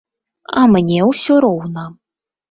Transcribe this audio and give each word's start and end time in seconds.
А 0.61 0.61
мне 0.75 0.97
ўсё 1.09 1.37
роўна. 1.45 1.83